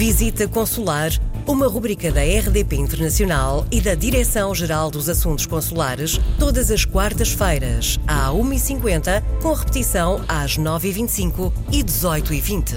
Visita 0.00 0.48
Consular, 0.48 1.10
uma 1.46 1.68
rubrica 1.68 2.10
da 2.10 2.22
RDP 2.22 2.74
Internacional 2.76 3.66
e 3.70 3.82
da 3.82 3.94
Direção-Geral 3.94 4.90
dos 4.90 5.10
Assuntos 5.10 5.44
Consulares, 5.44 6.18
todas 6.38 6.70
as 6.70 6.86
quartas-feiras, 6.86 8.00
à 8.06 8.30
1h50, 8.30 9.22
com 9.42 9.52
repetição 9.52 10.24
às 10.26 10.56
9h25 10.56 11.52
e 11.70 11.84
18h20. 11.84 12.76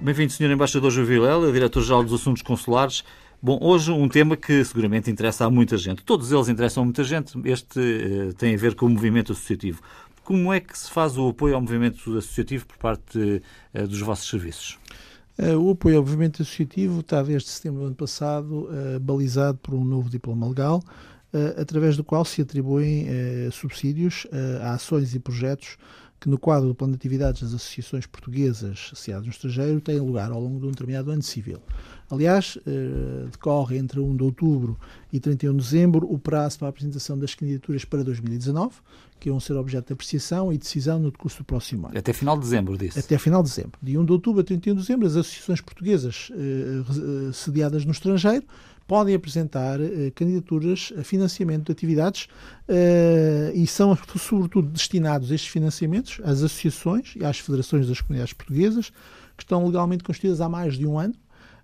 Bem-vindo, 0.00 0.32
Sr. 0.32 0.52
Embaixador 0.52 0.90
João 0.90 1.52
Diretor-Geral 1.52 2.02
dos 2.02 2.18
Assuntos 2.18 2.40
Consulares. 2.40 3.04
Bom, 3.42 3.58
hoje 3.60 3.90
um 3.90 4.08
tema 4.08 4.38
que 4.38 4.64
seguramente 4.64 5.10
interessa 5.10 5.44
a 5.44 5.50
muita 5.50 5.76
gente. 5.76 6.02
Todos 6.02 6.32
eles 6.32 6.48
interessam 6.48 6.82
a 6.82 6.86
muita 6.86 7.04
gente. 7.04 7.38
Este 7.44 7.78
uh, 7.78 8.32
tem 8.32 8.54
a 8.54 8.58
ver 8.58 8.74
com 8.74 8.86
o 8.86 8.88
movimento 8.88 9.32
associativo. 9.32 9.82
Como 10.24 10.50
é 10.50 10.60
que 10.60 10.78
se 10.78 10.90
faz 10.90 11.18
o 11.18 11.28
apoio 11.28 11.56
ao 11.56 11.60
movimento 11.60 12.16
associativo 12.16 12.64
por 12.64 12.78
parte 12.78 13.18
uh, 13.74 13.86
dos 13.86 14.00
vossos 14.00 14.26
serviços? 14.30 14.78
Uh, 15.38 15.56
o 15.58 15.70
apoio 15.70 15.98
ao 15.98 16.02
movimento 16.02 16.42
associativo 16.42 17.00
está 17.00 17.22
desde 17.22 17.48
setembro 17.48 17.80
do 17.80 17.86
ano 17.86 17.94
passado 17.94 18.68
balizado 19.00 19.58
por 19.58 19.74
um 19.74 19.84
novo 19.84 20.08
diploma 20.08 20.48
legal, 20.48 20.82
através 21.58 21.96
do 21.96 22.04
qual 22.04 22.24
se 22.24 22.40
atribuem 22.40 23.06
subsídios 23.50 24.26
a 24.62 24.74
ações 24.74 25.14
e 25.14 25.18
projetos 25.18 25.76
que 26.18 26.28
no 26.28 26.38
quadro 26.38 26.68
do 26.68 26.74
plano 26.74 26.92
de 26.92 26.96
atividades 26.96 27.42
das 27.42 27.54
associações 27.54 28.06
portuguesas 28.06 28.90
associadas 28.92 29.26
no 29.26 29.30
estrangeiro 29.30 29.80
têm 29.80 29.98
lugar 29.98 30.30
ao 30.30 30.40
longo 30.40 30.58
de 30.60 30.66
um 30.66 30.70
determinado 30.70 31.10
ano 31.10 31.22
civil. 31.22 31.58
Aliás, 32.10 32.56
eh, 32.66 33.26
decorre 33.30 33.76
entre 33.76 34.00
1 34.00 34.16
de 34.16 34.22
outubro 34.22 34.78
e 35.12 35.18
31 35.18 35.56
de 35.56 35.62
dezembro 35.62 36.06
o 36.10 36.18
prazo 36.18 36.58
para 36.58 36.68
a 36.68 36.70
apresentação 36.70 37.18
das 37.18 37.34
candidaturas 37.34 37.84
para 37.84 38.04
2019, 38.04 38.76
que 39.18 39.28
vão 39.28 39.40
ser 39.40 39.54
objeto 39.54 39.88
de 39.88 39.92
apreciação 39.94 40.52
e 40.52 40.58
decisão 40.58 40.98
no 41.00 41.10
decurso 41.10 41.38
do 41.38 41.44
próximo 41.44 41.88
ano. 41.88 41.98
Até 41.98 42.12
final 42.12 42.36
de 42.36 42.44
dezembro, 42.44 42.78
disse. 42.78 42.98
Até 42.98 43.18
final 43.18 43.42
de 43.42 43.48
dezembro. 43.48 43.78
De 43.82 43.98
1 43.98 44.04
de 44.04 44.12
outubro 44.12 44.40
a 44.40 44.44
31 44.44 44.74
de 44.74 44.80
dezembro, 44.82 45.06
as 45.06 45.16
associações 45.16 45.60
portuguesas 45.60 46.30
eh, 46.32 47.32
sediadas 47.32 47.84
no 47.84 47.90
estrangeiro 47.92 48.46
podem 48.86 49.14
apresentar 49.14 49.80
eh, 49.80 50.10
candidaturas 50.14 50.92
a 50.98 51.02
financiamento 51.02 51.66
de 51.66 51.72
atividades 51.72 52.28
eh, 52.68 53.52
e 53.54 53.66
são, 53.66 53.96
sobretudo, 54.16 54.68
destinados 54.68 55.30
estes 55.30 55.50
financiamentos 55.50 56.20
às 56.22 56.42
associações 56.42 57.14
e 57.16 57.24
às 57.24 57.38
federações 57.38 57.88
das 57.88 58.00
comunidades 58.00 58.32
portuguesas 58.32 58.90
que 59.36 59.42
estão 59.42 59.66
legalmente 59.66 60.04
constituídas 60.04 60.40
há 60.40 60.48
mais 60.48 60.78
de 60.78 60.86
um 60.86 60.98
ano 60.98 61.14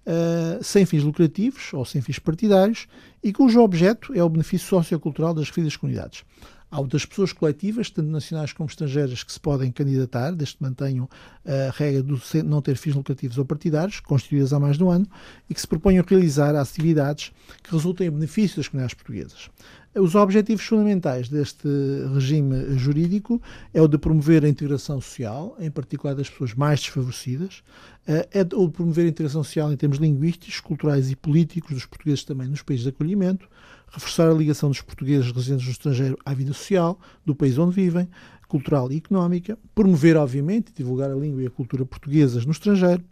Uh, 0.00 0.64
sem 0.64 0.86
fins 0.86 1.02
lucrativos 1.04 1.74
ou 1.74 1.84
sem 1.84 2.00
fins 2.00 2.18
partidários 2.18 2.88
e 3.22 3.34
cujo 3.34 3.60
objeto 3.60 4.14
é 4.14 4.24
o 4.24 4.28
benefício 4.30 4.66
sociocultural 4.66 5.34
das 5.34 5.48
referidas 5.48 5.76
comunidades. 5.76 6.24
Há 6.70 6.78
outras 6.78 7.04
pessoas 7.04 7.32
coletivas, 7.32 7.90
tanto 7.90 8.08
nacionais 8.08 8.52
como 8.52 8.68
estrangeiras, 8.68 9.24
que 9.24 9.32
se 9.32 9.40
podem 9.40 9.72
candidatar, 9.72 10.30
desde 10.30 10.56
que 10.56 10.62
mantenham 10.62 11.08
a 11.44 11.70
regra 11.76 12.02
de 12.02 12.42
não 12.44 12.62
ter 12.62 12.76
fins 12.76 12.94
lucrativos 12.94 13.38
ou 13.38 13.44
partidários, 13.44 13.98
constituídas 13.98 14.52
há 14.52 14.60
mais 14.60 14.78
de 14.78 14.84
um 14.84 14.90
ano, 14.90 15.06
e 15.48 15.54
que 15.54 15.60
se 15.60 15.66
proponham 15.66 16.04
realizar 16.06 16.54
atividades 16.54 17.32
que 17.62 17.72
resultem 17.72 18.06
em 18.06 18.10
benefício 18.10 18.58
das 18.58 18.68
comunidades 18.68 18.94
portuguesas. 18.94 19.50
Os 19.92 20.14
objetivos 20.14 20.64
fundamentais 20.64 21.28
deste 21.28 21.66
regime 22.14 22.78
jurídico 22.78 23.42
é 23.74 23.82
o 23.82 23.88
de 23.88 23.98
promover 23.98 24.44
a 24.44 24.48
integração 24.48 25.00
social, 25.00 25.56
em 25.58 25.68
particular 25.68 26.14
das 26.14 26.30
pessoas 26.30 26.54
mais 26.54 26.78
desfavorecidas, 26.78 27.64
eh, 28.06 28.28
é 28.32 28.40
o 28.54 28.68
de 28.68 28.72
promover 28.72 29.06
a 29.06 29.08
integração 29.08 29.42
social 29.42 29.72
em 29.72 29.76
termos 29.76 29.98
linguísticos, 29.98 30.60
culturais 30.60 31.10
e 31.10 31.16
políticos 31.16 31.74
dos 31.74 31.86
portugueses 31.86 32.22
também 32.22 32.46
nos 32.46 32.62
países 32.62 32.84
de 32.84 32.90
acolhimento, 32.90 33.48
reforçar 33.90 34.30
a 34.30 34.32
ligação 34.32 34.68
dos 34.68 34.80
portugueses 34.80 35.32
residentes 35.32 35.66
no 35.66 35.72
estrangeiro 35.72 36.16
à 36.24 36.32
vida 36.34 36.52
social 36.52 36.96
do 37.26 37.34
país 37.34 37.58
onde 37.58 37.74
vivem, 37.74 38.08
cultural 38.46 38.92
e 38.92 38.98
económica, 38.98 39.58
promover, 39.74 40.16
obviamente, 40.16 40.72
divulgar 40.72 41.10
a 41.10 41.16
língua 41.16 41.42
e 41.42 41.46
a 41.48 41.50
cultura 41.50 41.84
portuguesas 41.84 42.46
no 42.46 42.52
estrangeiro, 42.52 43.02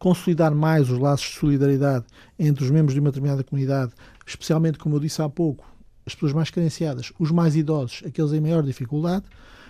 consolidar 0.00 0.52
mais 0.54 0.90
os 0.90 0.98
laços 0.98 1.28
de 1.28 1.38
solidariedade 1.38 2.06
entre 2.38 2.64
os 2.64 2.70
membros 2.70 2.94
de 2.94 3.00
uma 3.00 3.10
determinada 3.10 3.44
comunidade, 3.44 3.92
especialmente, 4.26 4.78
como 4.78 4.96
eu 4.96 5.00
disse 5.00 5.20
há 5.20 5.28
pouco, 5.28 5.70
as 6.06 6.14
pessoas 6.14 6.32
mais 6.32 6.50
carenciadas, 6.50 7.12
os 7.18 7.30
mais 7.30 7.54
idosos, 7.54 8.02
aqueles 8.06 8.32
em 8.32 8.40
maior 8.40 8.62
dificuldade, 8.62 9.26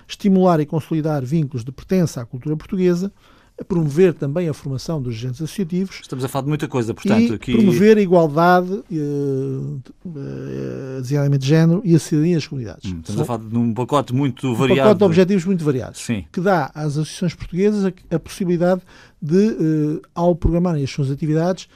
estimular 0.08 0.60
e 0.60 0.66
consolidar 0.66 1.24
vínculos 1.24 1.64
de 1.64 1.72
pertença 1.72 2.22
à 2.22 2.24
cultura 2.24 2.56
portuguesa, 2.56 3.12
a 3.60 3.64
promover 3.64 4.14
também 4.14 4.48
a 4.48 4.54
formação 4.54 5.02
dos 5.02 5.14
agentes 5.14 5.42
associativos. 5.42 5.98
Estamos 6.00 6.24
a 6.24 6.28
falar 6.28 6.44
de 6.44 6.48
muita 6.48 6.66
coisa, 6.66 6.94
portanto. 6.94 7.32
E 7.32 7.34
aqui... 7.34 7.52
promover 7.52 7.98
a 7.98 8.00
igualdade, 8.00 8.72
uh, 8.72 9.80
uh, 10.06 11.02
de 11.02 11.46
género 11.46 11.82
e 11.84 11.94
a 11.94 11.98
cidadania 11.98 12.36
das 12.36 12.46
comunidades. 12.46 12.90
Hum, 12.90 13.00
estamos 13.00 13.14
São, 13.14 13.22
a 13.22 13.24
falar 13.26 13.48
de 13.48 13.56
um 13.58 13.74
pacote 13.74 14.14
muito 14.14 14.54
variado. 14.54 14.80
Um 14.80 14.84
pacote 14.84 14.98
de 14.98 15.04
objetivos 15.04 15.44
muito 15.44 15.62
variados. 15.62 16.00
Sim. 16.00 16.24
Que 16.32 16.40
dá 16.40 16.70
às 16.74 16.96
associações 16.96 17.34
portuguesas 17.34 17.84
a, 17.84 18.16
a 18.16 18.18
possibilidade 18.18 18.80
de, 19.20 19.36
uh, 19.36 20.02
ao 20.14 20.34
programarem 20.34 20.82
as 20.82 20.90
suas 20.90 21.10
atividades, 21.10 21.68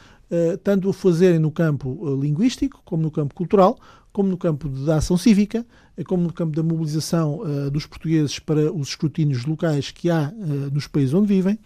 tanto 0.62 0.88
o 0.88 0.92
fazerem 0.92 1.38
no 1.38 1.50
campo 1.50 2.16
linguístico, 2.20 2.80
como 2.84 3.02
no 3.02 3.10
campo 3.10 3.34
cultural, 3.34 3.78
como 4.14 4.28
no 4.28 4.38
campo 4.38 4.68
da 4.68 4.98
ação 4.98 5.18
cívica, 5.18 5.66
como 6.06 6.22
no 6.22 6.32
campo 6.32 6.54
da 6.54 6.62
mobilização 6.62 7.40
uh, 7.40 7.68
dos 7.68 7.84
portugueses 7.84 8.38
para 8.38 8.72
os 8.72 8.90
escrutínios 8.90 9.44
locais 9.44 9.90
que 9.90 10.08
há 10.08 10.32
uh, 10.32 10.44
nos 10.72 10.86
países 10.86 11.12
onde 11.12 11.26
vivem 11.26 11.58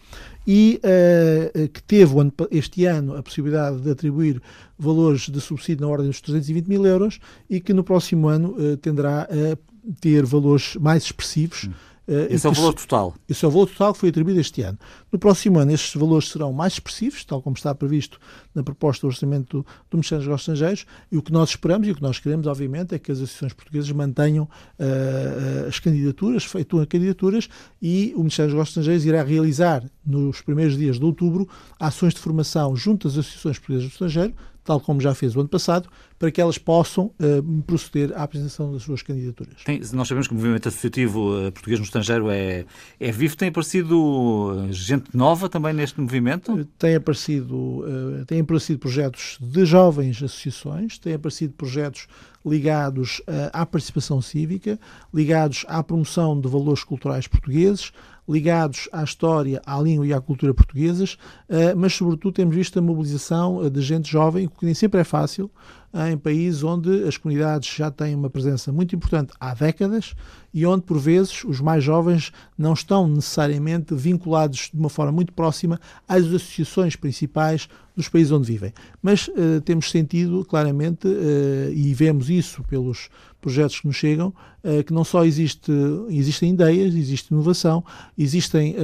e 0.46 0.80
uh, 0.82 1.69
que 1.69 1.82
teve 1.82 2.14
este 2.50 2.86
ano 2.86 3.14
a 3.16 3.22
possibilidade 3.22 3.82
de 3.82 3.91
atribuir 3.91 4.41
valores 4.78 5.28
de 5.28 5.40
subsídio 5.42 5.86
na 5.86 5.92
ordem 5.92 6.06
dos 6.06 6.22
320 6.22 6.66
mil 6.66 6.86
euros 6.86 7.20
e 7.50 7.60
que 7.60 7.75
no 7.75 7.84
próximo 7.84 8.28
ano 8.28 8.56
tenderá 8.78 9.22
a 9.25 9.92
ter 10.00 10.25
valores 10.25 10.75
mais 10.76 11.04
expressivos. 11.04 11.64
Hum 11.64 11.88
esse 12.30 12.46
é 12.46 12.50
o 12.50 12.52
valor 12.52 12.72
total? 12.72 13.14
Esse 13.28 13.44
é 13.44 13.48
o 13.48 13.50
valor 13.50 13.69
total 13.69 13.92
que 13.92 14.00
foi 14.00 14.08
atribuído 14.08 14.41
este 14.41 14.62
ano. 14.62 14.78
No 15.12 15.19
próximo 15.19 15.58
ano, 15.58 15.72
estes 15.72 15.94
valores 15.94 16.28
serão 16.28 16.52
mais 16.52 16.74
expressivos, 16.74 17.22
tal 17.24 17.42
como 17.42 17.54
está 17.54 17.74
previsto 17.74 18.19
na 18.54 18.62
proposta 18.62 19.06
do 19.06 19.10
orçamento 19.10 19.58
do, 19.58 19.66
do 19.91 19.96
Ministério 19.96 20.20
dos 20.20 20.26
Negócios 20.26 20.48
Estrangeiros, 20.48 20.86
e 21.12 21.19
o 21.19 21.22
que 21.22 21.30
nós 21.30 21.50
esperamos 21.50 21.86
e 21.86 21.91
o 21.91 21.94
que 21.94 22.02
nós 22.02 22.19
queremos, 22.19 22.46
obviamente, 22.46 22.94
é 22.94 22.98
que 22.98 23.12
as 23.12 23.19
associações 23.19 23.52
portuguesas 23.52 23.91
mantenham 23.92 24.44
uh, 24.44 25.69
as 25.69 25.78
candidaturas, 25.78 26.44
feituam 26.44 26.86
candidaturas, 26.86 27.48
e 27.80 28.12
o 28.14 28.20
Ministério 28.20 28.50
dos 28.50 28.54
Negócios 28.54 28.70
Estrangeiros 28.70 29.04
irá 29.04 29.22
realizar, 29.22 29.84
nos 30.04 30.40
primeiros 30.40 30.78
dias 30.78 30.98
de 30.98 31.04
outubro, 31.04 31.46
ações 31.78 32.14
de 32.14 32.20
formação 32.20 32.75
junto 32.75 33.06
às 33.06 33.19
associações 33.19 33.58
portuguesas 33.58 33.90
do 33.90 33.92
estrangeiro, 33.92 34.34
tal 34.69 34.79
como 34.79 35.01
já 35.01 35.15
fez 35.15 35.34
o 35.34 35.41
ano 35.41 35.49
passado, 35.49 35.89
para 36.19 36.31
que 36.31 36.39
elas 36.39 36.59
possam 36.59 37.06
uh, 37.06 37.62
proceder 37.62 38.12
à 38.15 38.23
apresentação 38.23 38.71
das 38.71 38.83
suas 38.83 39.01
candidaturas. 39.01 39.65
Tem, 39.65 39.81
nós 39.95 40.06
sabemos 40.06 40.29
que 40.29 40.34
o 40.34 40.37
movimento 40.37 40.69
associativo 40.69 41.47
uh, 41.47 41.51
português 41.51 41.81
no 41.81 41.87
estrangeiro 41.87 42.29
é, 42.29 42.67
é 43.01 43.11
vivo. 43.11 43.34
Tem 43.34 43.49
aparecido 43.49 44.67
eh, 44.69 44.73
gente 44.73 45.17
nova 45.17 45.49
também 45.49 45.73
neste 45.73 45.99
movimento? 45.99 46.67
Tem 46.79 46.97
aparecido, 46.97 47.56
uh, 47.56 48.27
tem 48.27 48.41
aparecido 48.41 48.79
projetos 48.79 49.39
de 49.41 49.65
jovens 49.65 50.23
associações, 50.23 50.99
tem 50.99 51.15
aparecido 51.15 51.55
projetos 51.55 52.06
ligados 52.48 53.20
à 53.53 53.66
participação 53.66 54.20
cívica, 54.20 54.78
ligados 55.12 55.64
à 55.69 55.82
promoção 55.82 56.41
de 56.41 56.48
valores 56.48 56.82
culturais 56.82 57.26
portugueses, 57.26 57.92
ligados 58.28 58.88
à 58.92 59.03
história, 59.03 59.62
à 59.64 59.81
língua 59.81 60.06
e 60.06 60.12
à 60.12 60.20
cultura 60.20 60.53
portuguesas, 60.53 61.16
eh, 61.48 61.75
mas 61.75 61.94
sobretudo 61.94 62.34
temos 62.34 62.54
visto 62.54 62.78
a 62.78 62.82
mobilização 62.82 63.64
eh, 63.64 63.70
de 63.70 63.81
gente 63.81 64.10
jovem, 64.10 64.47
o 64.47 64.50
que 64.50 64.66
nem 64.66 64.75
sempre 64.75 65.00
é 65.00 65.04
fácil, 65.04 65.50
em 65.94 66.19
países 66.19 66.62
onde 66.62 67.04
as 67.04 67.16
comunidades 67.16 67.75
já 67.75 67.91
têm 67.91 68.15
uma 68.15 68.28
presença 68.28 68.71
muito 68.71 68.94
importante 68.94 69.32
há 69.41 69.54
décadas 69.54 70.15
e 70.53 70.66
onde, 70.66 70.82
por 70.82 70.99
vezes, 70.99 71.44
os 71.44 71.60
mais 71.60 71.82
jovens 71.82 72.32
não 72.56 72.72
estão 72.72 73.09
necessariamente 73.09 73.94
vinculados 73.94 74.71
de 74.72 74.78
uma 74.78 74.91
forma 74.91 75.12
muito 75.12 75.32
próxima 75.32 75.81
às 76.06 76.25
associações 76.25 76.97
principais 76.97 77.69
dos 77.97 78.09
países 78.09 78.32
onde 78.32 78.47
vivem. 78.47 78.72
Mas 79.03 79.28
uh, 79.28 79.60
temos 79.65 79.91
sentido 79.91 80.44
claramente, 80.44 81.09
uh, 81.09 81.72
e 81.72 81.93
vemos 81.94 82.31
isso 82.31 82.62
pelos 82.65 83.09
projetos 83.41 83.81
que 83.81 83.87
nos 83.87 83.97
chegam, 83.97 84.28
uh, 84.65 84.84
que 84.84 84.93
não 84.93 85.04
só 85.04 85.25
existe, 85.25 85.72
existem 86.09 86.53
ideias, 86.53 86.94
existe 86.94 87.32
inovação, 87.32 87.84
existem 88.16 88.75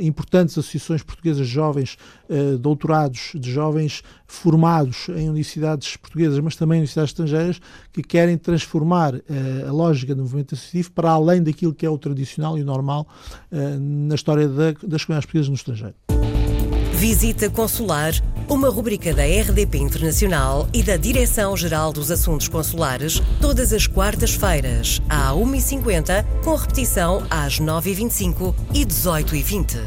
importantes 0.00 0.56
associações 0.58 1.02
portuguesas 1.02 1.46
de 1.46 1.52
jovens, 1.52 1.96
doutorados 2.60 3.32
de 3.34 3.50
jovens 3.50 4.02
formados 4.26 5.08
em 5.10 5.28
universidades 5.28 5.96
portuguesas, 5.96 6.38
mas 6.40 6.56
também 6.56 6.76
em 6.76 6.80
universidades 6.80 7.10
estrangeiras, 7.10 7.60
que 7.92 8.02
querem 8.02 8.36
transformar 8.36 9.14
a 9.66 9.72
lógica 9.72 10.14
do 10.14 10.22
movimento 10.22 10.54
associativo 10.54 10.92
para 10.92 11.10
além 11.10 11.42
daquilo 11.42 11.74
que 11.74 11.86
é 11.86 11.90
o 11.90 11.98
tradicional 11.98 12.58
e 12.58 12.62
o 12.62 12.64
normal 12.64 13.06
na 13.50 14.14
história 14.14 14.48
da, 14.48 14.72
das 14.72 15.04
comunidades 15.04 15.26
portuguesas 15.26 15.48
no 15.48 15.54
estrangeiro. 15.54 16.11
Visita 17.02 17.50
Consular, 17.50 18.14
uma 18.48 18.70
rubrica 18.70 19.12
da 19.12 19.24
RDP 19.24 19.78
Internacional 19.78 20.68
e 20.72 20.84
da 20.84 20.96
Direção-Geral 20.96 21.92
dos 21.92 22.12
Assuntos 22.12 22.46
Consulares, 22.46 23.20
todas 23.40 23.72
as 23.72 23.88
quartas-feiras, 23.88 25.02
à 25.08 25.32
1h50, 25.32 26.24
com 26.44 26.54
repetição 26.54 27.26
às 27.28 27.58
9h25 27.58 28.54
e 28.72 28.86
18h20. 28.86 29.80